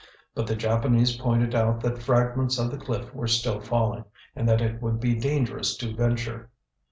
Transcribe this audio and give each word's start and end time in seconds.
But 0.33 0.47
the 0.47 0.55
Japanese 0.55 1.15
pointed 1.15 1.53
out 1.53 1.79
that 1.81 2.01
fragments 2.01 2.57
of 2.57 2.71
the 2.71 2.77
cliff 2.79 3.13
were 3.13 3.27
still 3.27 3.59
falling, 3.59 4.05
and 4.35 4.49
that 4.49 4.59
it 4.59 4.81
would 4.81 4.99
be 4.99 5.13
dangerous 5.13 5.77
to 5.77 5.95
venture. 5.95 6.49